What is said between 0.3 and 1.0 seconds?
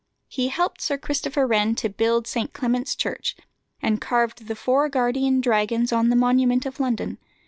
helped Sir